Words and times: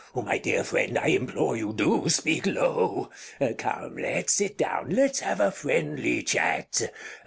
My 0.15 0.39
dear 0.39 0.63
friend, 0.63 0.97
I 0.97 1.09
implore 1.09 1.55
you, 1.55 1.73
do 1.73 2.09
speak 2.09 2.47
low! 2.47 3.11
Come, 3.59 3.97
let's 3.99 4.33
sit 4.33 4.57
down, 4.57 4.89
let's 4.89 5.19
have 5.19 5.39
a 5.39 5.51
friendly 5.51 6.23
chat. 6.23 6.89